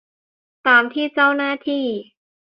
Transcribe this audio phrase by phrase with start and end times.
[0.67, 1.85] ตามที่เจ้าหน้าที่